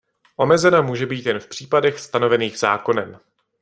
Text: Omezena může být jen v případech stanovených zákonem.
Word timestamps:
Omezena 0.35 0.81
může 0.81 1.05
být 1.05 1.25
jen 1.25 1.39
v 1.39 1.47
případech 1.47 1.99
stanovených 1.99 2.57
zákonem. 2.59 3.19